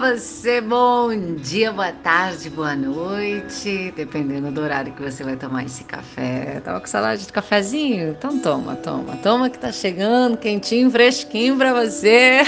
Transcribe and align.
você, 0.00 0.62
bom 0.62 1.14
dia, 1.36 1.70
boa 1.70 1.92
tarde, 1.92 2.48
boa 2.48 2.74
noite, 2.74 3.92
dependendo 3.94 4.50
do 4.50 4.62
horário 4.62 4.94
que 4.94 5.02
você 5.02 5.22
vai 5.22 5.36
tomar 5.36 5.64
esse 5.64 5.84
café. 5.84 6.58
Tava 6.64 6.80
com 6.80 6.86
saudade 6.86 7.26
de 7.26 7.30
cafezinho? 7.30 8.12
Então 8.12 8.38
toma, 8.38 8.76
toma, 8.76 9.16
toma 9.18 9.50
que 9.50 9.58
tá 9.58 9.70
chegando, 9.70 10.38
quentinho, 10.38 10.90
fresquinho 10.90 11.54
para 11.58 11.74
você. 11.74 12.40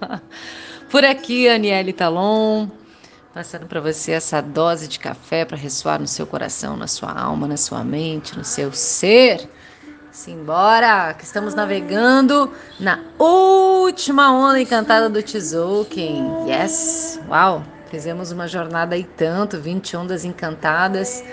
Por 0.88 1.04
aqui, 1.04 1.46
Aniele 1.46 1.92
Talon, 1.92 2.68
passando 3.34 3.66
para 3.66 3.80
você 3.80 4.12
essa 4.12 4.40
dose 4.40 4.88
de 4.88 4.98
café 4.98 5.44
para 5.44 5.58
ressoar 5.58 6.00
no 6.00 6.08
seu 6.08 6.26
coração, 6.26 6.74
na 6.74 6.86
sua 6.86 7.12
alma, 7.12 7.46
na 7.46 7.58
sua 7.58 7.84
mente, 7.84 8.36
no 8.36 8.44
seu 8.44 8.72
ser. 8.72 9.46
Simbora, 10.12 11.14
que 11.14 11.24
estamos 11.24 11.54
navegando 11.54 12.52
na 12.78 13.00
última 13.18 14.30
onda 14.30 14.60
encantada 14.60 15.08
do 15.08 15.22
Tzolk'in. 15.22 16.46
Yes! 16.46 17.18
Uau! 17.30 17.64
Fizemos 17.90 18.30
uma 18.30 18.46
jornada 18.46 18.94
aí 18.94 19.04
tanto, 19.04 19.58
20 19.58 19.96
ondas 19.96 20.26
encantadas, 20.26 21.24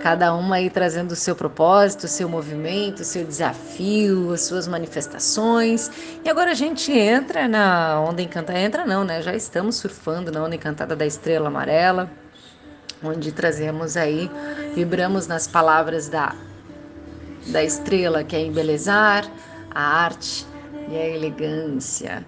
cada 0.00 0.32
uma 0.32 0.56
aí 0.56 0.70
trazendo 0.70 1.10
o 1.10 1.16
seu 1.16 1.34
propósito, 1.34 2.04
o 2.04 2.08
seu 2.08 2.28
movimento, 2.28 3.00
o 3.00 3.04
seu 3.04 3.24
desafio, 3.24 4.32
as 4.32 4.42
suas 4.42 4.68
manifestações. 4.68 5.90
E 6.24 6.30
agora 6.30 6.52
a 6.52 6.54
gente 6.54 6.92
entra 6.92 7.48
na 7.48 8.00
onda 8.00 8.22
encantada, 8.22 8.60
entra 8.60 8.86
não, 8.86 9.02
né? 9.02 9.22
Já 9.22 9.34
estamos 9.34 9.74
surfando 9.74 10.30
na 10.30 10.44
onda 10.44 10.54
encantada 10.54 10.94
da 10.94 11.04
estrela 11.04 11.48
amarela, 11.48 12.08
onde 13.02 13.32
trazemos 13.32 13.96
aí, 13.96 14.30
vibramos 14.72 15.26
nas 15.26 15.48
palavras 15.48 16.08
da 16.08 16.32
da 17.48 17.62
estrela, 17.62 18.24
que 18.24 18.36
é 18.36 18.44
embelezar 18.44 19.24
a 19.70 19.82
arte 20.04 20.46
e 20.88 20.96
a 20.96 21.08
elegância. 21.08 22.24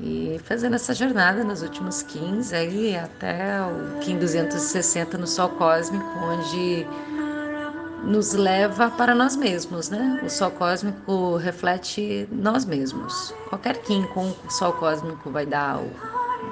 E 0.00 0.40
fazendo 0.44 0.76
essa 0.76 0.94
jornada 0.94 1.42
nos 1.42 1.62
últimos 1.62 2.02
15 2.02 2.54
aí 2.54 2.96
até 2.96 3.60
o 3.62 3.98
Kim 3.98 4.16
260 4.16 5.18
no 5.18 5.26
Sol 5.26 5.48
Cósmico, 5.50 6.06
onde 6.20 6.86
nos 8.04 8.32
leva 8.32 8.90
para 8.90 9.14
nós 9.14 9.34
mesmos, 9.34 9.90
né? 9.90 10.20
O 10.24 10.30
Sol 10.30 10.52
Cósmico 10.52 11.36
reflete 11.36 12.28
nós 12.30 12.64
mesmos. 12.64 13.34
Qualquer 13.48 13.78
Kim 13.78 14.04
com 14.14 14.30
o 14.30 14.50
Sol 14.50 14.72
Cósmico 14.74 15.30
vai 15.30 15.44
dar 15.44 15.80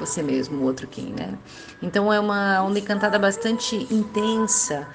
você 0.01 0.23
mesmo, 0.23 0.63
o 0.63 0.65
outro 0.65 0.87
Kim, 0.89 1.15
né? 1.17 1.39
Então 1.81 2.13
é 2.13 2.19
uma 2.19 2.61
onda 2.63 2.79
encantada 2.79 3.19
bastante 3.19 3.77
intensa, 3.93 4.89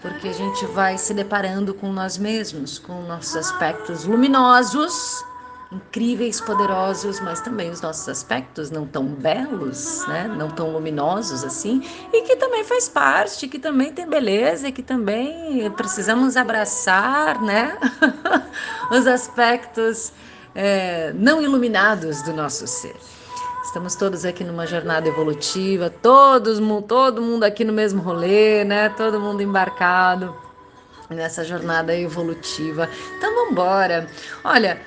porque 0.00 0.28
a 0.28 0.32
gente 0.32 0.66
vai 0.66 0.98
se 0.98 1.14
deparando 1.14 1.74
com 1.74 1.92
nós 1.92 2.18
mesmos, 2.18 2.78
com 2.78 3.02
nossos 3.02 3.34
aspectos 3.36 4.04
luminosos, 4.04 5.24
incríveis, 5.72 6.40
poderosos, 6.40 7.18
mas 7.20 7.40
também 7.40 7.70
os 7.70 7.80
nossos 7.80 8.08
aspectos 8.08 8.70
não 8.70 8.86
tão 8.86 9.04
belos, 9.04 10.06
né? 10.06 10.32
não 10.36 10.48
tão 10.48 10.70
luminosos 10.70 11.42
assim, 11.42 11.82
e 12.12 12.22
que 12.22 12.36
também 12.36 12.62
faz 12.62 12.88
parte, 12.88 13.48
que 13.48 13.58
também 13.58 13.92
tem 13.92 14.08
beleza, 14.08 14.68
e 14.68 14.72
que 14.72 14.82
também 14.82 15.70
precisamos 15.72 16.36
abraçar, 16.36 17.40
né? 17.42 17.76
os 18.92 19.06
aspectos 19.06 20.12
é, 20.54 21.12
não 21.14 21.42
iluminados 21.42 22.22
do 22.22 22.32
nosso 22.32 22.66
ser. 22.66 22.96
Estamos 23.66 23.96
todos 23.96 24.24
aqui 24.24 24.44
numa 24.44 24.64
jornada 24.64 25.08
evolutiva, 25.08 25.90
todos, 25.90 26.60
todo 26.86 27.20
mundo 27.20 27.42
aqui 27.42 27.64
no 27.64 27.72
mesmo 27.72 28.00
rolê, 28.00 28.62
né? 28.62 28.88
Todo 28.90 29.20
mundo 29.20 29.42
embarcado 29.42 30.34
nessa 31.10 31.44
jornada 31.44 31.94
evolutiva. 31.94 32.88
Então 33.18 33.34
vamos 33.34 33.50
embora. 33.50 34.06
Olha, 34.44 34.80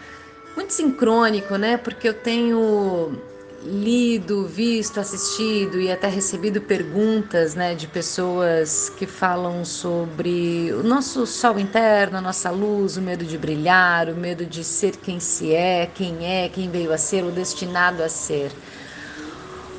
muito 0.55 0.71
sincrônico, 0.71 1.57
né? 1.57 1.75
Porque 1.75 2.07
eu 2.07 2.13
tenho 2.13 3.21
lido, 3.63 4.47
visto, 4.47 4.99
assistido 4.99 5.79
e 5.79 5.91
até 5.91 6.07
recebido 6.07 6.61
perguntas, 6.61 7.55
né, 7.55 7.75
de 7.75 7.87
pessoas 7.87 8.89
que 8.89 9.05
falam 9.05 9.65
sobre 9.65 10.71
o 10.73 10.83
nosso 10.83 11.25
sol 11.27 11.59
interno, 11.59 12.17
a 12.17 12.21
nossa 12.21 12.49
luz, 12.49 12.97
o 12.97 13.01
medo 13.01 13.25
de 13.25 13.37
brilhar, 13.37 14.09
o 14.09 14.15
medo 14.15 14.45
de 14.45 14.63
ser 14.63 14.95
quem 14.97 15.19
se 15.19 15.53
é, 15.53 15.85
quem 15.87 16.25
é, 16.25 16.49
quem 16.49 16.69
veio 16.69 16.93
a 16.93 16.97
ser, 16.97 17.23
o 17.23 17.31
destinado 17.31 18.01
a 18.01 18.09
ser. 18.09 18.51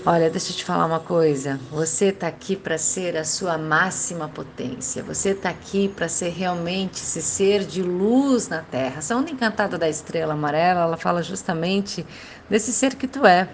Olha, 0.04 0.30
deixa 0.30 0.50
eu 0.50 0.56
te 0.56 0.64
falar 0.64 0.86
uma 0.86 1.00
coisa. 1.00 1.60
Você 1.70 2.06
está 2.06 2.26
aqui 2.26 2.56
para 2.56 2.78
ser 2.78 3.18
a 3.18 3.24
sua 3.24 3.58
máxima 3.58 4.28
potência. 4.28 5.02
Você 5.02 5.30
está 5.30 5.50
aqui 5.50 5.88
para 5.88 6.08
ser 6.08 6.30
realmente 6.30 7.02
esse 7.02 7.20
ser 7.20 7.66
de 7.66 7.82
luz 7.82 8.48
na 8.48 8.62
Terra. 8.62 8.94
Essa 8.98 9.14
onda 9.14 9.30
encantada 9.30 9.76
da 9.76 9.90
estrela 9.90 10.32
amarela, 10.32 10.80
ela 10.80 10.96
fala 10.96 11.22
justamente 11.22 12.06
desse 12.48 12.72
ser 12.72 12.94
que 12.94 13.06
tu 13.06 13.26
é 13.26 13.46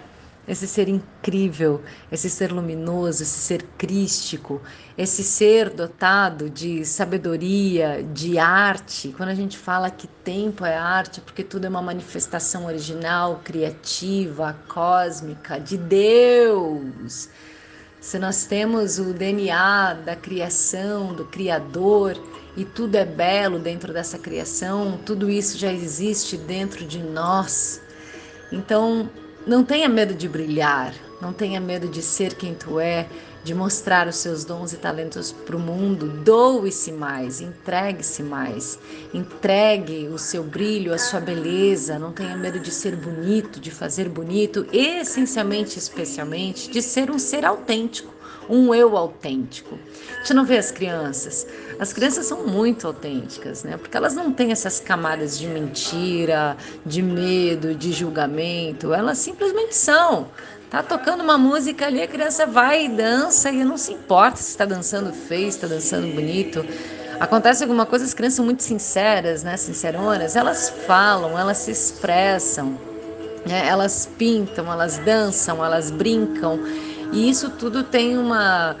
esse 0.47 0.65
ser 0.65 0.87
incrível, 0.87 1.81
esse 2.11 2.29
ser 2.29 2.53
luminoso, 2.53 3.23
esse 3.23 3.39
ser 3.39 3.63
crístico, 3.77 4.61
esse 4.97 5.21
ser 5.23 5.69
dotado 5.69 6.49
de 6.49 6.85
sabedoria, 6.85 8.01
de 8.13 8.37
arte. 8.37 9.13
Quando 9.17 9.29
a 9.29 9.35
gente 9.35 9.57
fala 9.57 9.89
que 9.89 10.07
tempo 10.07 10.63
é 10.63 10.77
arte, 10.77 11.19
porque 11.19 11.43
tudo 11.43 11.65
é 11.65 11.69
uma 11.69 11.81
manifestação 11.81 12.65
original, 12.65 13.41
criativa, 13.43 14.55
cósmica, 14.69 15.59
de 15.59 15.77
Deus. 15.77 17.29
Se 17.99 18.17
nós 18.17 18.45
temos 18.45 18.99
o 18.99 19.13
DNA 19.13 19.95
da 20.05 20.15
criação, 20.15 21.13
do 21.13 21.25
Criador, 21.25 22.17
e 22.55 22.63
tudo 22.63 22.95
é 22.95 23.03
belo 23.03 23.59
dentro 23.59 23.91
dessa 23.91 24.17
criação, 24.17 24.97
tudo 25.05 25.29
isso 25.29 25.57
já 25.57 25.73
existe 25.73 26.37
dentro 26.37 26.85
de 26.85 26.99
nós. 26.99 27.81
Então, 28.51 29.09
não 29.47 29.63
tenha 29.63 29.87
medo 29.87 30.13
de 30.13 30.27
brilhar, 30.27 30.93
não 31.21 31.31
tenha 31.31 31.59
medo 31.59 31.87
de 31.87 32.01
ser 32.01 32.35
quem 32.35 32.53
tu 32.53 32.79
é, 32.79 33.07
de 33.43 33.53
mostrar 33.53 34.05
os 34.05 34.17
seus 34.17 34.43
dons 34.43 34.73
e 34.73 34.77
talentos 34.77 35.31
para 35.31 35.55
o 35.55 35.59
mundo. 35.59 36.09
Doe-se 36.21 36.91
mais, 36.91 37.39
entregue-se 37.39 38.21
mais, 38.21 38.77
entregue 39.13 40.09
o 40.09 40.17
seu 40.17 40.43
brilho, 40.43 40.93
a 40.93 40.97
sua 40.97 41.21
beleza. 41.21 41.97
Não 41.97 42.11
tenha 42.11 42.35
medo 42.35 42.59
de 42.59 42.71
ser 42.71 42.97
bonito, 42.97 43.57
de 43.57 43.71
fazer 43.71 44.09
bonito, 44.09 44.67
essencialmente, 44.73 45.79
especialmente, 45.79 46.69
de 46.69 46.81
ser 46.81 47.09
um 47.09 47.17
ser 47.17 47.45
autêntico 47.45 48.16
um 48.49 48.73
eu 48.73 48.97
autêntico. 48.97 49.77
A 50.15 50.19
gente 50.19 50.33
não 50.33 50.45
vê 50.45 50.57
as 50.57 50.71
crianças. 50.71 51.45
As 51.79 51.93
crianças 51.93 52.25
são 52.25 52.45
muito 52.45 52.87
autênticas, 52.87 53.63
né? 53.63 53.77
Porque 53.77 53.95
elas 53.95 54.13
não 54.13 54.31
têm 54.31 54.51
essas 54.51 54.79
camadas 54.79 55.37
de 55.37 55.47
mentira, 55.47 56.57
de 56.85 57.01
medo, 57.01 57.75
de 57.75 57.91
julgamento. 57.91 58.93
Elas 58.93 59.17
simplesmente 59.17 59.75
são. 59.75 60.27
Tá 60.69 60.83
tocando 60.83 61.23
uma 61.23 61.37
música 61.37 61.85
ali, 61.85 62.01
a 62.01 62.07
criança 62.07 62.45
vai 62.45 62.85
e 62.85 62.89
dança 62.89 63.49
e 63.49 63.63
não 63.63 63.77
se 63.77 63.93
importa 63.93 64.37
se 64.37 64.49
está 64.49 64.65
dançando 64.65 65.13
feio, 65.13 65.47
está 65.47 65.65
dançando 65.65 66.13
bonito. 66.13 66.65
Acontece 67.21 67.63
alguma 67.63 67.85
coisa, 67.85 68.03
as 68.03 68.13
crianças 68.13 68.35
são 68.35 68.45
muito 68.45 68.63
sinceras, 68.63 69.43
né? 69.43 69.55
Sinceronas, 69.55 70.35
elas 70.35 70.69
falam, 70.85 71.39
elas 71.39 71.57
se 71.59 71.71
expressam, 71.71 72.77
né? 73.45 73.65
elas 73.65 74.09
pintam, 74.17 74.71
elas 74.71 74.97
dançam, 74.99 75.63
elas 75.63 75.89
brincam. 75.89 76.59
E 77.11 77.29
isso 77.29 77.49
tudo 77.51 77.83
tem 77.83 78.17
uma 78.17 78.75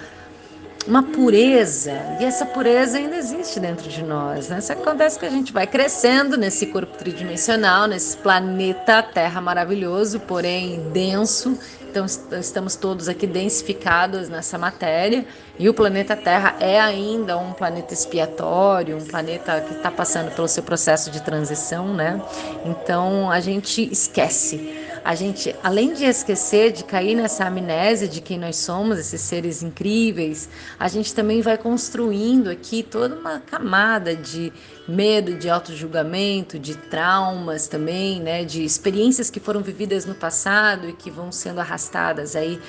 uma 0.87 1.03
pureza, 1.03 1.91
e 2.19 2.23
essa 2.23 2.45
pureza 2.45 2.97
ainda 2.97 3.17
existe 3.17 3.59
dentro 3.59 3.89
de 3.89 4.01
nós. 4.01 4.47
Né? 4.47 4.59
Isso 4.59 4.71
acontece 4.71 5.19
que 5.19 5.25
a 5.25 5.29
gente 5.29 5.51
vai 5.51 5.67
crescendo 5.67 6.37
nesse 6.37 6.67
corpo 6.67 6.97
tridimensional, 6.97 7.87
nesse 7.87 8.15
planeta 8.17 9.03
Terra 9.03 9.41
maravilhoso, 9.41 10.19
porém 10.21 10.89
denso. 10.93 11.59
Então, 11.89 12.05
estamos 12.39 12.75
todos 12.75 13.09
aqui 13.09 13.25
densificados 13.25 14.29
nessa 14.29 14.57
matéria, 14.57 15.25
e 15.57 15.67
o 15.67 15.73
planeta 15.73 16.15
Terra 16.15 16.55
é 16.59 16.79
ainda 16.79 17.37
um 17.37 17.53
planeta 17.53 17.93
expiatório, 17.93 18.97
um 18.97 19.05
planeta 19.05 19.59
que 19.61 19.73
está 19.73 19.89
passando 19.89 20.33
pelo 20.35 20.47
seu 20.47 20.63
processo 20.63 21.09
de 21.09 21.21
transição, 21.21 21.93
né? 21.93 22.21
Então, 22.65 23.31
a 23.31 23.39
gente 23.39 23.89
esquece 23.91 24.87
a 25.07 25.15
gente, 25.15 25.55
além 25.63 25.93
de 25.93 26.03
esquecer, 26.03 26.73
de 26.73 26.83
cair 26.83 27.15
nessa 27.15 27.45
amnésia 27.45 28.09
de 28.09 28.19
quem 28.19 28.37
nós 28.37 28.57
somos, 28.57 28.99
esses 28.99 29.21
seres 29.21 29.63
incríveis, 29.63 30.49
a 30.77 30.89
gente 30.89 31.15
também 31.15 31.41
vai 31.41 31.57
construindo 31.57 32.49
aqui 32.49 32.83
toda 32.83 33.15
uma 33.15 33.39
camada 33.39 34.13
de 34.13 34.51
medo, 34.85 35.33
de 35.35 35.49
auto-julgamento, 35.49 36.59
de 36.59 36.75
traumas 36.75 37.69
também, 37.69 38.19
né, 38.19 38.43
de 38.43 38.65
experiências 38.65 39.29
que 39.29 39.39
foram 39.39 39.61
vividas 39.61 40.05
no 40.05 40.13
passado 40.13 40.89
e 40.89 40.91
que 40.91 41.09
vão 41.09 41.31
sendo 41.31 41.61
arrastadas 41.61 42.35
aí 42.35 42.59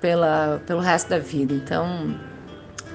pela, 0.00 0.62
pelo 0.68 0.78
resto 0.78 1.08
da 1.08 1.18
vida. 1.18 1.52
Então, 1.52 2.16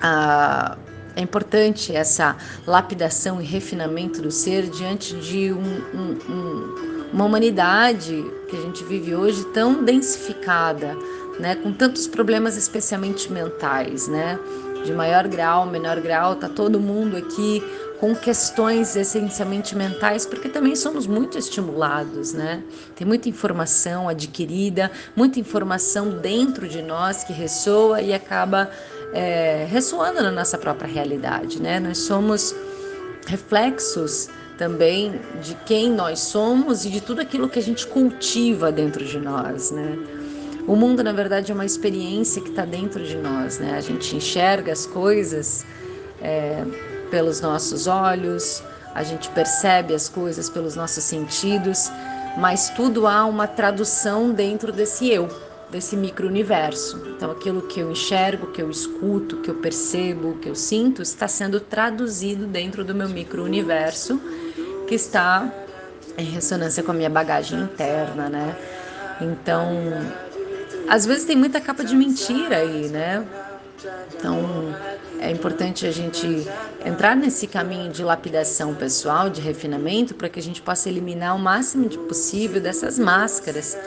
a 0.02 0.78
é 1.18 1.22
importante 1.22 1.96
essa 1.96 2.36
lapidação 2.68 3.42
e 3.42 3.46
refinamento 3.46 4.22
do 4.22 4.30
ser 4.30 4.70
diante 4.70 5.16
de 5.16 5.54
um, 5.54 5.64
um, 5.94 6.20
um 6.30 6.95
uma 7.16 7.24
humanidade 7.24 8.30
que 8.50 8.58
a 8.58 8.60
gente 8.60 8.84
vive 8.84 9.16
hoje 9.16 9.46
tão 9.54 9.86
densificada, 9.86 10.98
né, 11.40 11.56
com 11.56 11.72
tantos 11.72 12.08
problemas 12.08 12.58
especialmente 12.58 13.32
mentais, 13.32 14.10
né? 14.10 14.38
De 14.84 14.92
maior 14.92 15.26
grau, 15.26 15.66
menor 15.66 16.02
grau, 16.02 16.36
tá 16.36 16.50
todo 16.50 16.78
mundo 16.78 17.16
aqui 17.16 17.64
com 18.02 18.14
questões 18.14 18.98
essencialmente 18.98 19.78
mentais, 19.78 20.26
porque 20.26 20.50
também 20.50 20.76
somos 20.76 21.08
muito 21.08 21.38
estimulados, 21.38 22.34
né? 22.34 22.62
Tem 22.98 23.08
muita 23.08 23.30
informação 23.30 24.10
adquirida, 24.10 24.92
muita 25.16 25.40
informação 25.40 26.10
dentro 26.20 26.68
de 26.68 26.82
nós 26.82 27.24
que 27.24 27.32
ressoa 27.32 28.02
e 28.02 28.14
acaba 28.14 28.70
é, 29.14 29.66
ressoando 29.70 30.22
na 30.22 30.32
nossa 30.32 30.58
própria 30.58 30.88
realidade, 30.88 31.62
né? 31.62 31.80
Nós 31.80 32.00
somos 32.00 32.54
reflexos 33.26 34.30
também 34.58 35.20
de 35.42 35.56
quem 35.66 35.92
nós 35.92 36.20
somos 36.20 36.86
e 36.86 36.90
de 36.90 37.02
tudo 37.02 37.22
aquilo 37.22 37.50
que 37.50 37.60
a 37.60 37.62
gente 37.62 37.86
cultiva 37.88 38.72
dentro 38.72 39.06
de 39.06 39.20
nós, 39.20 39.72
né? 39.72 39.98
O 40.68 40.76
mundo, 40.76 41.04
na 41.04 41.14
verdade, 41.14 41.52
é 41.52 41.54
uma 41.54 41.66
experiência 41.66 42.42
que 42.42 42.50
está 42.50 42.66
dentro 42.66 43.04
de 43.04 43.18
nós, 43.18 43.60
né? 43.60 43.76
A 43.76 43.82
gente 43.82 44.16
enxerga 44.16 44.72
as 44.72 44.86
coisas 44.86 45.66
é, 46.22 46.64
pelos 47.12 47.40
nossos 47.40 47.86
olhos, 47.86 48.64
a 48.96 49.04
gente 49.04 49.30
percebe 49.30 49.94
as 49.94 50.10
coisas 50.10 50.50
pelos 50.50 50.76
nossos 50.76 51.04
sentidos, 51.04 51.92
mas 52.38 52.70
tudo 52.70 53.06
há 53.06 53.26
uma 53.26 53.46
tradução 53.46 54.32
dentro 54.32 54.72
desse 54.72 55.08
eu, 55.10 55.28
desse 55.70 55.96
micro-universo. 55.96 57.00
Então, 57.16 57.30
aquilo 57.30 57.62
que 57.64 57.80
eu 57.80 57.92
enxergo, 57.92 58.48
que 58.48 58.62
eu 58.62 58.72
escuto, 58.72 59.38
que 59.38 59.50
eu 59.50 59.56
percebo, 59.56 60.38
que 60.42 60.50
eu 60.50 60.56
sinto, 60.56 61.02
está 61.02 61.28
sendo 61.28 61.60
traduzido 61.60 62.48
dentro 62.48 62.84
do 62.84 62.96
meu 62.96 63.10
micro-universo, 63.10 64.20
que 64.88 64.96
está 64.96 65.52
em 66.18 66.26
ressonância 66.26 66.82
com 66.84 66.92
a 66.92 66.94
minha 66.94 67.10
bagagem 67.10 67.60
interna, 67.60 68.30
né? 68.30 68.56
Então, 69.22 69.70
às 70.88 71.06
vezes 71.06 71.26
tem 71.26 71.36
muita 71.36 71.60
capa 71.60 71.84
de 71.84 71.96
mentira 71.96 72.58
aí, 72.58 72.88
né? 72.88 73.26
Então, 74.18 74.76
é 75.20 75.30
importante 75.30 75.86
a 75.86 75.92
gente 75.92 76.48
entrar 76.86 77.16
nesse 77.16 77.48
caminho 77.48 77.92
de 77.92 78.04
lapidação 78.04 78.74
pessoal, 78.74 79.30
de 79.30 79.42
refinamento, 79.42 80.14
para 80.14 80.30
que 80.30 80.40
a 80.40 80.44
gente 80.44 80.62
possa 80.62 80.90
eliminar 80.90 81.36
o 81.36 81.40
máximo 81.40 81.88
de 81.88 81.98
possível 81.98 82.62
dessas 82.62 82.98
máscaras, 83.00 83.78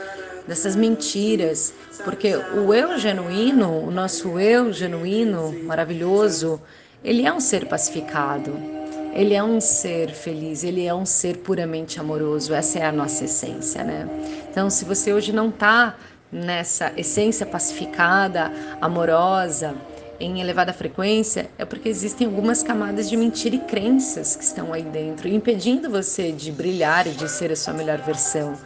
dessas 0.47 0.75
mentiras, 0.75 1.73
porque 2.05 2.35
o 2.37 2.73
eu 2.73 2.99
genuíno, 2.99 3.87
o 3.87 3.91
nosso 3.91 4.39
eu 4.39 4.73
genuíno, 4.73 5.53
maravilhoso, 5.65 6.61
ele 7.05 7.27
é 7.27 7.33
um 7.33 7.41
ser 7.41 7.67
pacificado, 7.67 8.78
ele 9.12 9.34
é 9.34 9.43
um 9.43 9.60
ser 9.60 10.10
feliz, 10.10 10.64
ele 10.64 10.87
é 10.87 10.94
um 10.94 11.06
ser 11.06 11.38
puramente 11.38 11.99
amoroso, 11.99 12.55
essa 12.55 12.78
é 12.78 12.84
a 12.84 12.93
nossa 12.93 13.25
essência, 13.25 13.82
né? 13.84 14.08
Então, 14.50 14.69
se 14.70 14.84
você 14.84 15.12
hoje 15.12 15.32
não 15.32 15.49
está 15.49 15.96
nessa 16.31 16.93
essência 16.96 17.46
pacificada, 17.46 18.52
amorosa, 18.81 19.75
em 20.20 20.40
elevada 20.40 20.72
frequência, 20.72 21.49
é 21.56 21.64
porque 21.64 21.88
existem 21.88 22.26
algumas 22.26 22.62
camadas 22.62 23.08
de 23.08 23.16
mentira 23.16 23.55
e 23.55 23.60
crenças 23.60 24.34
que 24.34 24.43
estão 24.43 24.72
aí 24.72 24.82
dentro, 24.82 25.28
impedindo 25.28 25.88
você 25.88 26.32
de 26.32 26.50
brilhar 26.50 27.06
e 27.06 27.10
de 27.10 27.28
ser 27.28 27.52
a 27.52 27.56
sua 27.56 27.72
melhor 27.72 27.99
versão, 27.99 28.58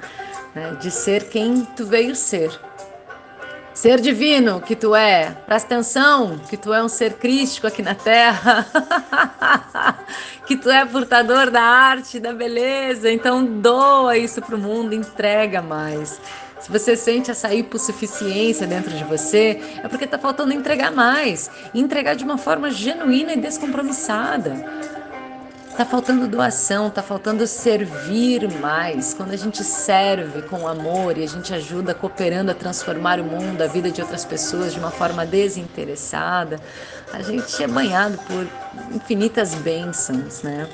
né? 0.54 0.76
de 0.80 0.90
ser 0.90 1.28
quem 1.28 1.64
tu 1.76 1.84
veio 1.84 2.16
ser. 2.16 2.50
Ser 3.74 4.00
divino 4.00 4.60
que 4.60 4.76
tu 4.76 4.94
é, 4.94 5.30
presta 5.46 5.74
atenção 5.74 6.38
que 6.50 6.58
tu 6.58 6.74
é 6.74 6.82
um 6.82 6.88
ser 6.88 7.14
crístico 7.14 7.66
aqui 7.66 7.82
na 7.82 7.94
Terra, 7.94 8.66
que 10.52 10.56
tu 10.58 10.70
é 10.70 10.84
portador 10.84 11.50
da 11.50 11.62
arte, 11.62 12.20
da 12.20 12.30
beleza, 12.34 13.10
então 13.10 13.42
doa 13.42 14.18
isso 14.18 14.42
para 14.42 14.54
o 14.54 14.58
mundo, 14.58 14.94
entrega 14.94 15.62
mais. 15.62 16.20
Se 16.60 16.70
você 16.70 16.94
sente 16.94 17.30
essa 17.30 17.52
hipossuficiência 17.54 18.66
dentro 18.66 18.90
de 18.90 19.02
você, 19.04 19.58
é 19.82 19.88
porque 19.88 20.04
está 20.04 20.18
faltando 20.18 20.52
entregar 20.52 20.92
mais. 20.92 21.50
Entregar 21.74 22.14
de 22.14 22.22
uma 22.22 22.36
forma 22.36 22.70
genuína 22.70 23.32
e 23.32 23.38
descompromissada. 23.38 24.52
Está 25.72 25.86
faltando 25.86 26.28
doação, 26.28 26.88
está 26.88 27.02
faltando 27.02 27.46
servir 27.46 28.46
mais. 28.60 29.14
Quando 29.14 29.32
a 29.32 29.36
gente 29.36 29.64
serve 29.64 30.42
com 30.42 30.68
amor 30.68 31.16
e 31.16 31.24
a 31.24 31.26
gente 31.26 31.54
ajuda 31.54 31.94
cooperando 31.94 32.50
a 32.50 32.54
transformar 32.54 33.18
o 33.18 33.24
mundo, 33.24 33.62
a 33.62 33.66
vida 33.66 33.90
de 33.90 34.02
outras 34.02 34.22
pessoas 34.22 34.74
de 34.74 34.78
uma 34.78 34.90
forma 34.90 35.24
desinteressada, 35.24 36.60
a 37.10 37.22
gente 37.22 37.62
é 37.62 37.66
banhado 37.66 38.18
por 38.18 38.46
infinitas 38.94 39.54
bênçãos, 39.54 40.42
né? 40.42 40.68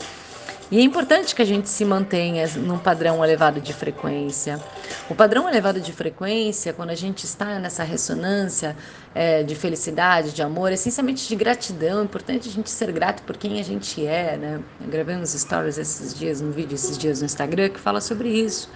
E 0.70 0.78
é 0.78 0.82
importante 0.82 1.34
que 1.34 1.40
a 1.40 1.44
gente 1.46 1.66
se 1.66 1.82
mantenha 1.82 2.46
num 2.56 2.78
padrão 2.78 3.24
elevado 3.24 3.58
de 3.58 3.72
frequência. 3.72 4.60
O 5.08 5.14
padrão 5.14 5.48
elevado 5.48 5.80
de 5.80 5.92
frequência, 5.92 6.74
quando 6.74 6.90
a 6.90 6.94
gente 6.94 7.24
está 7.24 7.58
nessa 7.58 7.82
ressonância 7.82 8.76
é, 9.14 9.42
de 9.42 9.54
felicidade, 9.54 10.32
de 10.32 10.42
amor, 10.42 10.70
essencialmente 10.70 11.26
de 11.26 11.34
gratidão, 11.36 12.00
é 12.00 12.04
importante 12.04 12.50
a 12.50 12.52
gente 12.52 12.68
ser 12.68 12.92
grato 12.92 13.22
por 13.22 13.38
quem 13.38 13.58
a 13.58 13.64
gente 13.64 14.06
é, 14.06 14.36
né? 14.36 14.60
Eu 14.78 14.88
gravei 14.88 15.16
uns 15.16 15.30
stories 15.30 15.78
esses 15.78 16.12
dias, 16.14 16.42
um 16.42 16.50
vídeo 16.50 16.74
esses 16.74 16.98
dias 16.98 17.20
no 17.20 17.26
Instagram 17.26 17.70
que 17.70 17.80
fala 17.80 18.02
sobre 18.02 18.28
isso. 18.28 18.70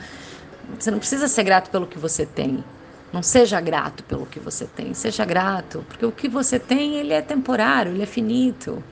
Você 0.78 0.90
não 0.90 0.98
precisa 0.98 1.28
ser 1.28 1.42
grato 1.42 1.70
pelo 1.70 1.86
que 1.86 1.98
você 1.98 2.24
tem. 2.24 2.64
Não 3.12 3.22
seja 3.22 3.60
grato 3.60 4.02
pelo 4.04 4.24
que 4.24 4.40
você 4.40 4.64
tem, 4.64 4.94
seja 4.94 5.26
grato, 5.26 5.84
porque 5.86 6.06
o 6.06 6.10
que 6.10 6.26
você 6.26 6.58
tem, 6.58 6.94
ele 6.94 7.12
é 7.12 7.20
temporário, 7.20 7.92
ele 7.92 8.02
é 8.02 8.06
finito. 8.06 8.82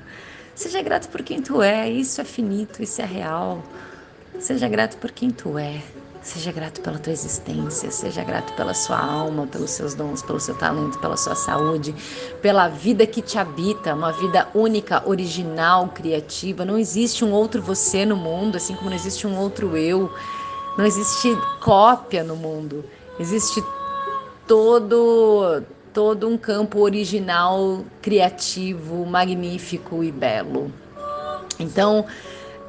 Seja 0.60 0.82
grato 0.82 1.08
por 1.08 1.22
quem 1.22 1.40
tu 1.40 1.62
é, 1.62 1.88
isso 1.88 2.20
é 2.20 2.24
finito, 2.24 2.82
isso 2.82 3.00
é 3.00 3.04
real. 3.06 3.62
Seja 4.38 4.68
grato 4.68 4.98
por 4.98 5.10
quem 5.10 5.30
tu 5.30 5.56
é. 5.56 5.80
Seja 6.20 6.52
grato 6.52 6.82
pela 6.82 6.98
tua 6.98 7.14
existência, 7.14 7.90
seja 7.90 8.22
grato 8.22 8.52
pela 8.52 8.74
sua 8.74 8.98
alma, 8.98 9.46
pelos 9.46 9.70
seus 9.70 9.94
dons, 9.94 10.20
pelo 10.22 10.38
seu 10.38 10.54
talento, 10.54 10.98
pela 10.98 11.16
sua 11.16 11.34
saúde, 11.34 11.94
pela 12.42 12.68
vida 12.68 13.06
que 13.06 13.22
te 13.22 13.38
habita, 13.38 13.94
uma 13.94 14.12
vida 14.12 14.48
única, 14.54 15.02
original, 15.08 15.88
criativa. 15.88 16.62
Não 16.62 16.76
existe 16.76 17.24
um 17.24 17.32
outro 17.32 17.62
você 17.62 18.04
no 18.04 18.14
mundo, 18.14 18.56
assim 18.56 18.74
como 18.74 18.90
não 18.90 18.96
existe 18.96 19.26
um 19.26 19.38
outro 19.38 19.78
eu. 19.78 20.12
Não 20.76 20.84
existe 20.84 21.34
cópia 21.62 22.22
no 22.22 22.36
mundo. 22.36 22.84
Existe 23.18 23.64
todo 24.46 25.62
todo 25.92 26.28
um 26.28 26.36
campo 26.36 26.80
original, 26.80 27.84
criativo, 28.00 29.04
magnífico 29.06 30.02
e 30.04 30.10
belo. 30.10 30.72
Então, 31.58 32.06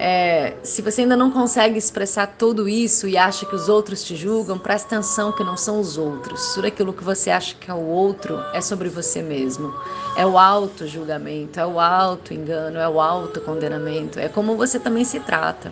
é, 0.03 0.55
se 0.63 0.81
você 0.81 1.01
ainda 1.01 1.15
não 1.15 1.29
consegue 1.29 1.77
expressar 1.77 2.25
tudo 2.25 2.67
isso 2.67 3.07
e 3.07 3.15
acha 3.15 3.45
que 3.45 3.55
os 3.55 3.69
outros 3.69 4.03
te 4.03 4.15
julgam, 4.15 4.57
preste 4.57 4.87
atenção 4.87 5.31
que 5.31 5.43
não 5.43 5.55
são 5.55 5.79
os 5.79 5.97
outros. 5.97 6.55
Tudo 6.55 6.65
aquilo 6.65 6.91
que 6.91 7.03
você 7.03 7.29
acha 7.29 7.55
que 7.55 7.69
é 7.69 7.73
o 7.73 7.85
outro 7.85 8.39
é 8.51 8.59
sobre 8.61 8.89
você 8.89 9.21
mesmo. 9.21 9.73
É 10.17 10.25
o 10.25 10.37
auto-julgamento, 10.39 11.59
é 11.59 11.65
o 11.65 11.79
auto-engano, 11.79 12.79
é 12.79 12.89
o 12.89 12.99
auto-condenamento. 12.99 14.19
É 14.19 14.27
como 14.27 14.57
você 14.57 14.79
também 14.79 15.05
se 15.05 15.19
trata. 15.19 15.71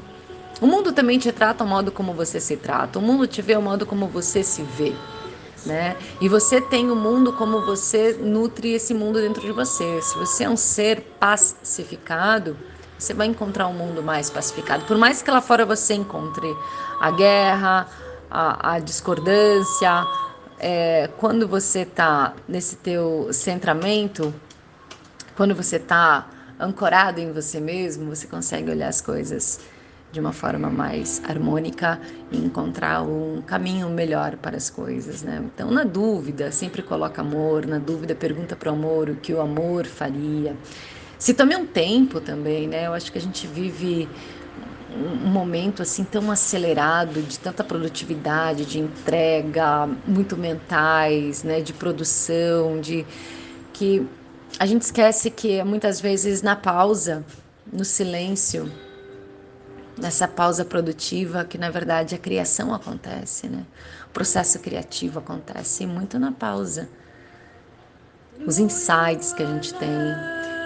O 0.61 0.67
mundo 0.67 0.91
também 0.91 1.17
te 1.17 1.31
trata 1.31 1.63
o 1.63 1.67
modo 1.67 1.91
como 1.91 2.13
você 2.13 2.39
se 2.39 2.55
trata. 2.55 2.99
O 2.99 3.01
mundo 3.01 3.25
te 3.25 3.41
vê 3.41 3.55
o 3.57 3.61
modo 3.61 3.85
como 3.85 4.07
você 4.07 4.43
se 4.43 4.61
vê 4.61 4.93
né? 5.65 5.95
E 6.21 6.29
você 6.29 6.61
tem 6.61 6.89
o 6.89 6.95
mundo 6.95 7.33
como 7.33 7.65
você 7.65 8.13
nutre 8.13 8.73
esse 8.73 8.93
mundo 8.93 9.19
dentro 9.19 9.41
de 9.41 9.51
você. 9.51 10.01
Se 10.01 10.17
você 10.17 10.43
é 10.43 10.49
um 10.49 10.57
ser 10.57 11.01
pacificado, 11.19 12.57
você 12.97 13.13
vai 13.13 13.27
encontrar 13.27 13.67
um 13.67 13.73
mundo 13.73 14.03
mais 14.03 14.29
pacificado. 14.29 14.85
Por 14.85 14.97
mais 14.97 15.21
que 15.21 15.31
lá 15.31 15.41
fora 15.41 15.65
você 15.65 15.93
encontre 15.93 16.53
a 16.99 17.11
guerra, 17.11 17.87
a, 18.29 18.73
a 18.73 18.79
discordância, 18.79 20.05
é, 20.59 21.09
quando 21.17 21.47
você 21.47 21.79
está 21.79 22.33
nesse 22.47 22.75
teu 22.75 23.29
centramento, 23.31 24.33
quando 25.35 25.55
você 25.55 25.77
está 25.77 26.27
ancorado 26.59 27.21
em 27.21 27.31
você 27.31 27.61
mesmo, 27.61 28.13
você 28.13 28.27
consegue 28.27 28.69
olhar 28.69 28.89
as 28.89 28.99
coisas 28.99 29.61
de 30.11 30.19
uma 30.19 30.33
forma 30.33 30.69
mais 30.69 31.21
harmônica 31.27 31.99
e 32.31 32.37
encontrar 32.37 33.03
um 33.03 33.41
caminho 33.41 33.89
melhor 33.89 34.37
para 34.37 34.57
as 34.57 34.69
coisas, 34.69 35.21
né? 35.21 35.41
Então, 35.53 35.69
na 35.69 35.83
dúvida, 35.83 36.51
sempre 36.51 36.81
coloca 36.81 37.21
amor, 37.21 37.65
na 37.65 37.77
dúvida 37.77 38.15
pergunta 38.15 38.55
para 38.55 38.71
o 38.71 38.75
amor 38.75 39.09
o 39.09 39.15
que 39.15 39.33
o 39.33 39.39
amor 39.39 39.85
faria. 39.85 40.55
Se 41.17 41.33
tome 41.33 41.55
um 41.55 41.65
tempo 41.65 42.19
também, 42.19 42.67
né? 42.67 42.87
Eu 42.87 42.93
acho 42.93 43.11
que 43.11 43.17
a 43.17 43.21
gente 43.21 43.45
vive 43.45 44.09
um 44.95 45.29
momento 45.29 45.81
assim 45.81 46.03
tão 46.03 46.31
acelerado 46.31 47.21
de 47.21 47.37
tanta 47.37 47.63
produtividade, 47.63 48.65
de 48.65 48.79
entrega, 48.79 49.87
muito 50.07 50.35
mentais, 50.35 51.43
né, 51.43 51.61
de 51.61 51.73
produção, 51.73 52.81
de 52.81 53.05
que 53.71 54.05
a 54.57 54.65
gente 54.65 54.81
esquece 54.81 55.29
que 55.29 55.63
muitas 55.63 56.01
vezes 56.01 56.41
na 56.41 56.55
pausa, 56.55 57.23
no 57.71 57.85
silêncio, 57.85 58.71
nessa 59.99 60.27
pausa 60.27 60.65
produtiva 60.65 61.45
que 61.45 61.57
na 61.57 61.69
verdade 61.69 62.15
a 62.15 62.17
criação 62.17 62.73
acontece, 62.73 63.47
né? 63.47 63.65
O 64.07 64.11
processo 64.11 64.59
criativo 64.59 65.19
acontece 65.19 65.85
muito 65.85 66.17
na 66.17 66.31
pausa. 66.31 66.89
Os 68.45 68.57
insights 68.57 69.33
que 69.33 69.43
a 69.43 69.45
gente 69.45 69.73
tem. 69.73 69.89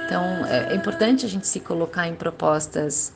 Então 0.05 0.23
é, 0.45 0.73
é 0.73 0.75
importante 0.75 1.25
a 1.25 1.29
gente 1.29 1.47
se 1.47 1.59
colocar 1.59 2.07
em 2.07 2.15
propostas 2.15 3.11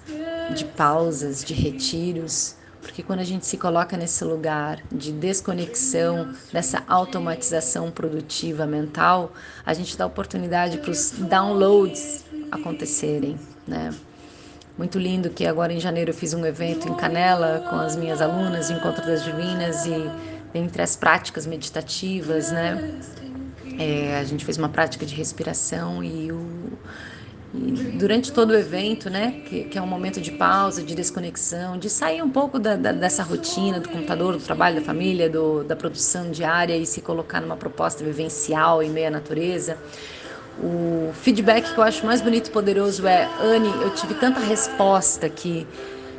de 0.56 0.66
pausas, 0.66 1.44
de 1.44 1.54
retiros, 1.54 2.56
porque 2.82 3.04
quando 3.04 3.20
a 3.20 3.24
gente 3.24 3.46
se 3.46 3.58
coloca 3.58 3.98
nesse 3.98 4.24
lugar 4.24 4.82
de 4.92 5.12
desconexão, 5.12 6.34
dessa 6.54 6.84
automatização 6.88 7.92
produtiva 7.92 8.66
mental, 8.66 9.34
a 9.66 9.74
gente 9.74 9.98
dá 9.98 10.06
oportunidade 10.06 10.78
para 10.78 10.92
os 10.92 11.12
downloads 11.12 12.24
acontecerem, 12.50 13.38
né? 13.68 13.94
Muito 14.78 15.00
lindo 15.00 15.30
que 15.30 15.46
agora 15.46 15.74
em 15.74 15.80
janeiro 15.80 16.12
eu 16.12 16.16
fiz 16.16 16.34
um 16.34 16.46
evento 16.46 16.88
em 16.88 16.94
Canela 16.94 17.66
com 17.70 17.78
as 17.78 17.96
minhas 17.96 18.22
alunas, 18.22 18.70
Encontro 18.70 19.06
das 19.06 19.24
Divinas, 19.24 19.86
e 19.86 20.10
entre 20.54 20.82
as 20.82 20.96
práticas 20.96 21.46
meditativas, 21.48 22.52
né? 22.52 23.00
É, 23.80 24.18
a 24.18 24.24
gente 24.24 24.46
fez 24.46 24.58
uma 24.58 24.70
prática 24.70 25.06
de 25.06 25.14
respiração 25.14 26.04
e, 26.04 26.32
o, 26.32 26.72
e 27.54 27.72
durante 27.98 28.32
todo 28.32 28.52
o 28.52 28.56
evento, 28.56 29.08
né, 29.08 29.42
que, 29.48 29.66
que, 29.66 29.78
é 29.78 29.82
um 29.82 29.86
momento 29.86 30.20
de 30.20 30.32
pausa, 30.32 30.82
de 30.82 30.96
desconexão, 30.96 31.78
de 31.78 31.88
sair 31.88 32.24
um 32.24 32.30
pouco 32.30 32.58
da, 32.58 32.76
da, 32.76 32.92
dessa 32.92 33.22
rotina 33.22 33.80
do 33.80 33.88
computador, 33.88 34.36
do 34.36 34.44
trabalho, 34.44 34.78
da 34.78 34.82
família, 34.82 35.30
do, 35.30 35.64
da 35.64 35.76
produção 35.76 36.32
diária 36.32 36.76
e 36.76 36.88
se 36.88 37.02
colocar 37.02 37.40
numa 37.40 37.56
proposta 37.56 38.04
vivencial 38.04 38.82
em 38.82 38.90
meio 38.90 39.08
à 39.08 39.12
natureza. 39.12 39.78
O 40.60 41.12
feedback 41.14 41.72
que 41.74 41.80
eu 41.80 41.84
acho 41.84 42.06
mais 42.06 42.22
bonito 42.22 42.48
e 42.48 42.52
poderoso 42.52 43.06
é: 43.06 43.30
Anne, 43.40 43.70
eu 43.82 43.92
tive 43.92 44.16
tanta 44.16 44.40
resposta 44.40 45.30
que 45.30 45.68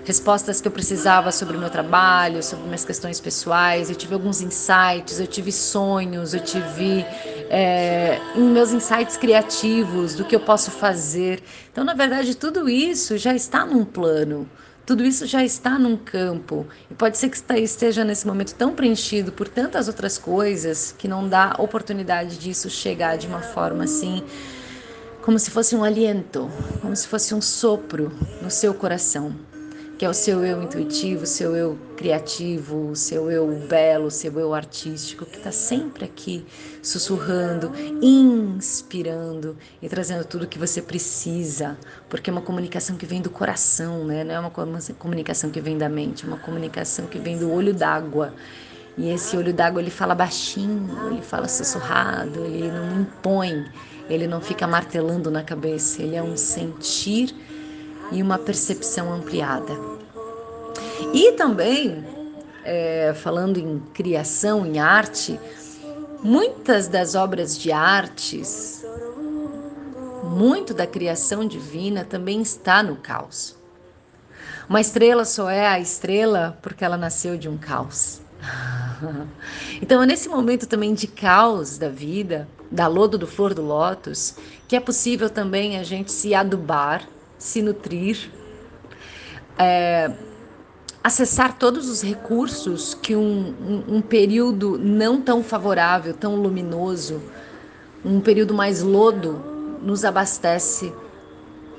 respostas 0.05 0.59
que 0.61 0.67
eu 0.67 0.73
precisava 0.73 1.31
sobre 1.31 1.57
o 1.57 1.61
meu 1.61 1.69
trabalho, 1.69 2.43
sobre 2.43 2.65
minhas 2.65 2.85
questões 2.85 3.21
pessoais. 3.21 3.91
Eu 3.91 3.97
tive 3.97 4.15
alguns 4.15 4.41
insights, 4.41 5.21
eu 5.21 5.27
tive 5.27 5.53
sonhos, 5.53 6.33
eu 6.33 6.41
tive 6.41 7.05
é, 7.51 8.19
meus 8.35 8.73
insights 8.73 9.19
criativos 9.19 10.15
do 10.15 10.25
que 10.25 10.35
eu 10.35 10.41
posso 10.41 10.71
fazer. 10.71 11.43
Então, 11.71 11.85
na 11.85 11.93
verdade, 11.93 12.35
tudo 12.35 12.69
isso 12.69 13.19
já 13.19 13.35
está 13.35 13.67
num 13.67 13.85
plano. 13.85 14.49
Tudo 14.89 15.05
isso 15.05 15.27
já 15.27 15.45
está 15.45 15.79
num 15.79 15.99
campo. 15.99 16.67
E 16.91 16.95
pode 16.95 17.19
ser 17.19 17.29
que 17.29 17.37
esteja 17.59 18.07
nesse 18.07 18.27
momento 18.27 18.55
tão 18.55 18.75
preenchido 18.75 19.31
por 19.31 19.47
tantas 19.47 19.87
outras 19.87 20.17
coisas 20.17 20.95
que 20.97 21.07
não 21.07 21.29
dá 21.29 21.55
oportunidade 21.59 22.39
disso 22.39 22.71
chegar 22.71 23.19
de 23.19 23.27
uma 23.27 23.43
forma 23.43 23.85
assim, 23.85 24.25
como 25.21 25.39
se 25.39 25.51
fosse 25.51 25.77
um 25.77 25.85
aliento, 25.85 26.51
como 26.81 26.97
se 26.97 27.07
fosse 27.07 27.35
um 27.35 27.43
sopro 27.43 28.11
no 28.41 28.51
seu 28.51 28.73
coração 28.73 29.37
que 29.99 30.05
é 30.05 30.09
o 30.09 30.15
seu 30.15 30.45
eu 30.45 30.63
intuitivo, 30.63 31.27
seu 31.27 31.57
eu 31.57 31.77
criativo, 31.97 32.95
seu 32.95 33.29
eu 33.33 33.49
belo, 33.69 34.13
seu 34.13 34.39
eu 34.39 34.55
artístico, 34.55 35.27
que 35.27 35.39
está 35.39 35.51
sempre 35.51 36.05
aqui 36.05 36.47
sussurrando, 36.81 37.73
inspirando 38.01 39.57
e 39.83 39.89
trazendo 39.89 40.25
tudo 40.25 40.47
que 40.47 40.57
você 40.57 40.81
precisa, 40.81 41.77
porque 42.09 42.31
é 42.31 42.33
uma 42.33 42.43
comunicação 42.43 42.97
que 42.97 43.05
vem 43.05 43.21
do 43.21 43.29
coração, 43.29 44.05
né? 44.05 44.23
não 44.23 44.35
é 44.35 44.39
uma 44.39 44.53
comunicação 44.97 45.51
que 45.51 45.61
vem 45.61 45.77
da 45.77 45.89
mente, 45.89 46.25
é 46.25 46.29
uma 46.29 46.39
comunicação 46.39 47.07
que 47.07 47.19
vem 47.19 47.37
do 47.37 47.51
olho 47.51 47.75
d'água. 47.75 48.33
E 48.97 49.11
esse 49.11 49.37
olho 49.37 49.53
d'água 49.53 49.81
ele 49.81 49.91
fala 49.91 50.15
baixinho, 50.15 51.11
ele 51.11 51.23
fala 51.23 51.49
sussurrado, 51.49 52.45
ele 52.45 52.71
não 52.71 53.01
impõe, 53.01 53.65
ele 54.09 54.29
não 54.29 54.41
fica 54.41 54.65
martelando 54.65 55.29
na 55.29 55.43
cabeça, 55.43 56.03
ele 56.03 56.15
é 56.15 56.23
um 56.23 56.37
sentir 56.37 57.35
e 58.11 58.23
uma 58.23 58.39
percepção 58.39 59.13
ampliada. 59.13 59.73
E 61.13 61.33
também, 61.33 62.05
é, 62.65 63.13
falando 63.15 63.59
em 63.59 63.79
criação, 63.95 64.67
em 64.67 64.79
arte, 64.79 65.39
muitas 66.23 66.89
das 66.89 67.15
obras 67.15 67.59
de 67.59 67.73
artes, 67.73 68.85
muito 70.25 70.75
da 70.75 70.87
criação 70.87 71.47
divina 71.47 72.05
também 72.05 72.41
está 72.43 72.83
no 72.83 72.97
caos. 72.97 73.57
Uma 74.69 74.81
estrela 74.81 75.25
só 75.25 75.49
é 75.49 75.67
a 75.67 75.81
estrela 75.81 76.59
porque 76.61 76.85
ela 76.85 76.97
nasceu 76.97 77.37
de 77.37 77.49
um 77.49 77.57
caos. 77.57 78.21
Então 79.81 80.03
é 80.03 80.07
nesse 80.07 80.29
momento 80.29 80.67
também 80.67 80.93
de 80.93 81.07
caos 81.07 81.79
da 81.79 81.89
vida, 81.89 82.49
da 82.69 82.89
lodo 82.89 83.17
do 83.17 83.29
flor 83.29 83.55
do 83.55 83.63
lótus, 83.63 84.35
que 84.67 84.75
é 84.75 84.81
possível 84.81 85.31
também 85.31 85.79
a 85.79 85.85
gente 85.85 86.11
se 86.11 86.35
adubar 86.35 87.09
se 87.39 87.63
nutrir, 87.63 88.31
é, 89.59 90.11
acessar 91.03 91.57
todos 91.57 91.89
os 91.89 92.03
recursos 92.03 92.95
que 92.95 93.15
um, 93.15 93.55
um, 93.89 93.97
um 93.97 94.03
período 94.03 94.79
não 94.79 95.21
tão 95.21 95.43
favorável, 95.43 96.13
tão 96.13 96.37
luminoso, 96.37 97.23
um 98.05 98.21
período 98.21 98.55
mais 98.55 98.83
lodo, 98.83 99.43
nos 99.83 100.05
abastece 100.05 100.93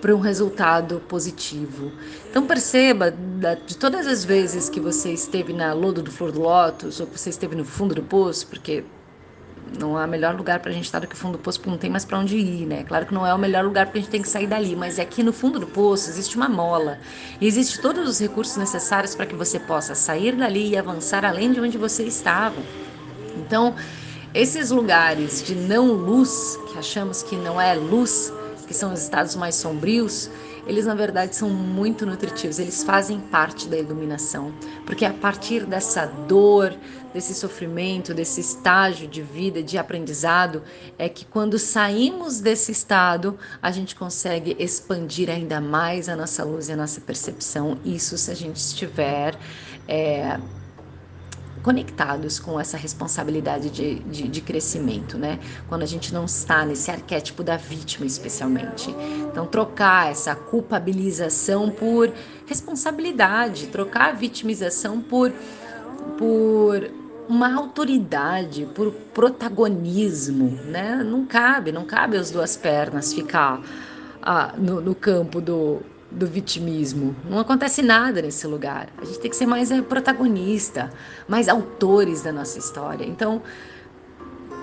para 0.02 0.16
um 0.16 0.20
resultado 0.20 1.02
positivo. 1.08 1.92
Então 2.30 2.46
perceba, 2.46 3.14
de 3.66 3.78
todas 3.78 4.08
as 4.08 4.24
vezes 4.24 4.70
que 4.70 4.80
você 4.80 5.12
esteve 5.12 5.52
na 5.52 5.74
lodo 5.74 6.02
do 6.02 6.12
flor 6.12 6.32
do 6.32 6.42
lótus, 6.42 7.00
ou 7.00 7.08
que 7.08 7.20
você 7.20 7.30
esteve 7.30 7.56
no 7.56 7.66
fundo 7.66 7.94
do 7.96 8.04
poço, 8.04 8.48
porque 8.48 8.84
não 9.78 9.98
há 9.98 10.08
melhor 10.08 10.36
lugar 10.36 10.60
para 10.60 10.72
a 10.72 10.74
gente 10.74 10.86
estar 10.86 11.00
do 11.00 11.08
que 11.08 11.16
o 11.16 11.18
fundo 11.18 11.34
do 11.34 11.40
poço, 11.40 11.60
porque 11.60 11.70
não 11.70 11.78
tem 11.78 11.90
mais 11.90 12.06
para 12.06 12.18
onde 12.18 12.38
ir, 12.38 12.66
né? 12.66 12.84
Claro 12.84 13.06
que 13.06 13.14
não 13.14 13.26
é 13.26 13.34
o 13.34 13.38
melhor 13.38 13.64
lugar 13.64 13.86
porque 13.86 14.00
a 14.00 14.02
gente 14.02 14.12
tem 14.12 14.22
que 14.22 14.30
sair 14.30 14.48
dali, 14.48 14.76
mas 14.76 15.00
é 15.00 15.02
aqui 15.02 15.22
no 15.22 15.34
fundo 15.34 15.60
do 15.60 15.68
poço 15.68 16.10
existe 16.10 16.36
uma 16.36 16.50
mola. 16.50 17.00
E 17.40 17.48
existe 17.48 17.82
todos 17.82 18.08
os 18.08 18.20
recursos 18.20 18.58
necessários 18.58 19.16
para 19.16 19.26
que 19.26 19.36
você 19.36 19.60
possa 19.60 19.96
sair 19.96 20.36
dali 20.36 20.70
e 20.70 20.78
avançar 20.78 21.26
além 21.26 21.52
de 21.52 21.60
onde 21.60 21.78
você 21.78 22.04
estava. 22.04 22.62
Então, 23.38 23.76
esses 24.34 24.70
lugares 24.70 25.44
de 25.44 25.56
não 25.56 25.92
luz, 25.92 26.58
que 26.72 26.78
achamos 26.78 27.24
que 27.24 27.36
não 27.36 27.60
é 27.60 27.74
luz, 27.74 28.32
que 28.70 28.74
são 28.76 28.94
os 28.94 29.02
estados 29.02 29.36
mais 29.36 29.56
sombrios, 29.56 30.30
eles 30.68 30.86
na 30.86 30.94
verdade 30.94 31.36
são 31.36 31.50
muito 31.50 32.06
nutritivos, 32.06 32.60
eles 32.60 32.84
fazem 32.84 33.20
parte 33.20 33.68
da 33.68 33.76
iluminação, 33.76 34.54
porque 34.86 35.04
a 35.04 35.12
partir 35.12 35.66
dessa 35.66 36.06
dor, 36.06 36.76
desse 37.12 37.34
sofrimento, 37.34 38.14
desse 38.14 38.40
estágio 38.40 39.08
de 39.08 39.24
vida, 39.24 39.64
de 39.64 39.76
aprendizado, 39.76 40.62
é 41.00 41.10
que 41.10 41.26
quando 41.26 41.58
saímos 41.58 42.42
desse 42.42 42.72
estado, 42.72 43.40
a 43.60 43.72
gente 43.72 43.96
consegue 43.96 44.56
expandir 44.60 45.32
ainda 45.32 45.60
mais 45.60 46.08
a 46.08 46.16
nossa 46.16 46.44
luz 46.44 46.70
e 46.70 46.74
a 46.74 46.76
nossa 46.76 47.02
percepção. 47.02 47.76
Isso 47.84 48.20
se 48.20 48.30
a 48.30 48.36
gente 48.36 48.58
estiver. 48.58 49.36
É, 49.88 50.40
conectados 51.64 52.40
com 52.40 52.60
essa 52.60 52.78
responsabilidade 52.78 53.70
de, 53.70 54.00
de, 54.00 54.28
de, 54.28 54.42
crescimento, 54.42 55.18
né? 55.18 55.40
Quando 55.68 55.84
a 55.84 55.86
gente 55.86 56.14
não 56.14 56.26
está 56.26 56.66
nesse 56.66 56.90
arquétipo 56.90 57.44
da 57.44 57.58
vítima, 57.58 58.06
especialmente. 58.06 58.96
Então, 59.32 59.46
trocar 59.46 60.12
essa 60.12 60.36
culpabilização 60.36 61.70
por 61.70 62.12
responsabilidade, 62.46 63.68
trocar 63.68 64.10
a 64.10 64.14
vitimização 64.14 65.02
por, 65.02 65.32
por 66.18 66.90
uma 67.28 67.54
autoridade, 67.54 68.68
por 68.74 68.92
protagonismo, 69.14 70.60
né? 70.66 71.04
Não 71.04 71.26
cabe, 71.26 71.72
não 71.72 71.86
cabe 71.86 72.18
as 72.18 72.32
duas 72.32 72.56
pernas 72.56 73.14
ficar 73.14 73.62
ah, 74.22 74.54
no, 74.58 74.82
no 74.82 74.96
campo 74.96 75.40
do 75.40 75.82
do 76.12 76.26
vitimismo. 76.26 77.16
Não 77.30 77.40
acontece 77.40 77.82
nada 77.82 78.22
nesse 78.22 78.48
lugar. 78.48 78.90
A 78.98 79.06
gente 79.06 79.20
tem 79.20 79.30
que 79.30 79.38
ser 79.38 79.46
mais 79.46 79.72
é, 79.72 79.82
protagonista, 79.82 80.90
mais 81.28 81.48
autores 81.48 82.22
da 82.22 82.32
nossa 82.32 82.58
história. 82.58 83.06
Então, 83.06 83.42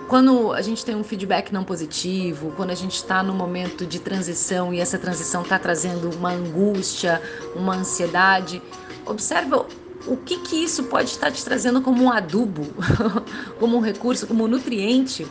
quando 0.09 0.53
a 0.53 0.63
gente 0.63 0.85
tem 0.85 0.95
um 0.95 1.05
feedback 1.05 1.53
não 1.53 1.65
positivo, 1.65 2.53
quando 2.57 2.71
a 2.71 2.75
gente 2.75 2.95
está 2.95 3.23
no 3.23 3.35
momento 3.35 3.87
de 3.87 3.99
transição 3.99 4.73
e 4.73 4.81
essa 4.81 4.99
transição 4.99 5.43
está 5.43 5.59
trazendo 5.59 6.11
uma 6.11 6.33
angústia, 6.33 7.21
uma 7.55 7.77
ansiedade, 7.77 8.63
observa 9.05 9.67
o 10.07 10.17
que, 10.17 10.39
que 10.39 10.63
isso 10.63 10.85
pode 10.85 11.11
estar 11.11 11.31
te 11.33 11.45
trazendo 11.45 11.81
como 11.81 12.05
um 12.05 12.13
adubo, 12.13 12.67
como 13.59 13.77
um 13.77 13.81
recurso, 13.81 14.27
como 14.27 14.45
um 14.45 14.49
nutriente, 14.49 15.27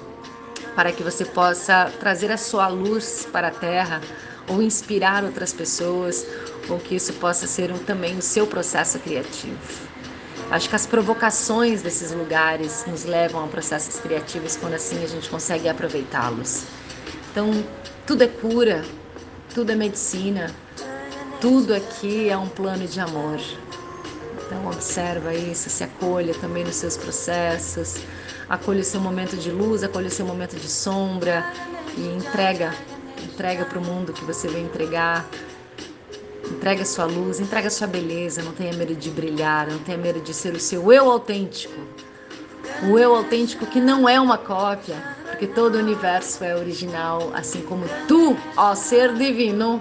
para 0.75 0.91
que 0.91 1.01
você 1.01 1.23
possa 1.23 1.91
trazer 1.99 2.29
a 2.31 2.37
sua 2.37 2.67
luz 2.67 3.27
para 3.31 3.47
a 3.47 3.51
terra 3.51 4.01
ou 4.47 4.61
inspirar 4.61 5.23
outras 5.23 5.51
pessoas, 5.51 6.25
ou 6.69 6.79
que 6.79 6.95
isso 6.95 7.13
possa 7.13 7.47
ser 7.47 7.71
um, 7.71 7.77
também 7.77 8.17
o 8.17 8.21
seu 8.21 8.45
processo 8.47 8.99
criativo. 8.99 9.57
Acho 10.51 10.69
que 10.69 10.75
as 10.75 10.85
provocações 10.85 11.81
desses 11.81 12.11
lugares 12.11 12.85
nos 12.85 13.03
levam 13.03 13.43
a 13.43 13.47
processos 13.47 13.99
criativos 13.99 14.55
quando 14.55 14.75
assim 14.75 15.03
a 15.03 15.07
gente 15.07 15.27
consegue 15.27 15.67
aproveitá-los. 15.67 16.63
Então, 17.31 17.51
tudo 18.05 18.23
é 18.23 18.27
cura, 18.27 18.85
tudo 19.53 19.71
é 19.71 19.75
medicina, 19.75 20.53
tudo 21.41 21.73
aqui 21.73 22.29
é 22.29 22.37
um 22.37 22.47
plano 22.47 22.87
de 22.87 22.99
amor. 22.99 23.39
Então, 24.45 24.67
observa 24.67 25.33
isso, 25.33 25.69
se 25.69 25.83
acolha 25.83 26.35
também 26.35 26.63
nos 26.63 26.75
seus 26.75 26.95
processos, 26.95 27.95
acolha 28.47 28.81
o 28.81 28.83
seu 28.83 29.01
momento 29.01 29.35
de 29.35 29.49
luz, 29.49 29.83
acolha 29.83 30.07
o 30.07 30.11
seu 30.11 30.27
momento 30.27 30.55
de 30.55 30.69
sombra 30.69 31.51
e 31.97 32.01
entrega 32.15 32.71
entrega 33.25 33.65
para 33.65 33.79
o 33.79 33.85
mundo 33.85 34.13
que 34.13 34.23
você 34.23 34.47
vai 34.47 34.61
entregar. 34.61 35.27
Entrega 36.49 36.85
sua 36.85 37.05
luz, 37.05 37.39
entrega 37.39 37.69
sua 37.69 37.87
beleza, 37.87 38.43
não 38.43 38.51
tenha 38.51 38.73
medo 38.73 38.95
de 38.95 39.09
brilhar, 39.09 39.67
não 39.67 39.79
tenha 39.79 39.97
medo 39.97 40.19
de 40.19 40.33
ser 40.33 40.53
o 40.53 40.59
seu 40.59 40.91
eu 40.91 41.11
autêntico. 41.11 41.79
O 42.89 42.99
eu 42.99 43.15
autêntico 43.15 43.65
que 43.65 43.79
não 43.79 44.07
é 44.07 44.19
uma 44.19 44.37
cópia, 44.37 44.95
porque 45.29 45.47
todo 45.47 45.75
o 45.75 45.79
universo 45.79 46.43
é 46.43 46.55
original, 46.55 47.31
assim 47.33 47.61
como 47.61 47.85
tu, 48.07 48.37
ó 48.55 48.75
ser 48.75 49.13
divino, 49.13 49.79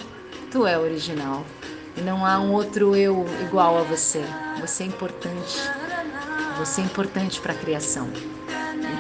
tu 0.50 0.66
é 0.66 0.78
original. 0.78 1.44
E 1.96 2.00
não 2.00 2.24
há 2.24 2.38
um 2.38 2.52
outro 2.52 2.96
eu 2.96 3.24
igual 3.42 3.78
a 3.78 3.82
você. 3.82 4.22
Você 4.60 4.84
é 4.84 4.86
importante. 4.86 5.58
Você 6.58 6.80
é 6.80 6.84
importante 6.84 7.40
para 7.40 7.52
a 7.52 7.56
criação. 7.56 8.08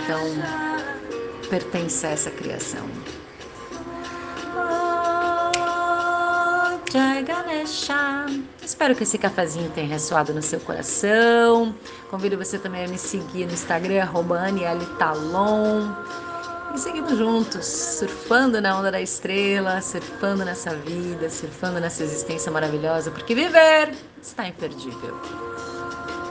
Então, 0.02 0.20
pertence 1.48 2.06
a 2.06 2.10
essa 2.10 2.30
criação. 2.30 2.86
Ganesha. 7.26 8.26
Espero 8.62 8.94
que 8.94 9.02
esse 9.02 9.18
cafezinho 9.18 9.68
tenha 9.70 9.88
ressoado 9.88 10.32
no 10.32 10.40
seu 10.40 10.60
coração. 10.60 11.74
Convido 12.08 12.38
você 12.38 12.56
também 12.58 12.84
a 12.84 12.88
me 12.88 12.96
seguir 12.96 13.46
no 13.46 13.52
Instagram, 13.52 14.04
Talon. 14.96 15.92
E 16.72 16.78
seguimos 16.78 17.18
juntos, 17.18 17.66
surfando 17.66 18.60
na 18.60 18.78
onda 18.78 18.92
da 18.92 19.00
estrela, 19.00 19.80
surfando 19.80 20.44
nessa 20.44 20.74
vida, 20.74 21.28
surfando 21.30 21.80
nessa 21.80 22.02
existência 22.04 22.50
maravilhosa, 22.50 23.10
porque 23.10 23.34
viver 23.34 23.92
está 24.20 24.48
imperdível. 24.48 25.53